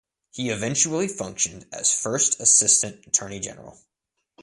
[0.31, 3.77] He eventually functioned as First Assistant Attorney General.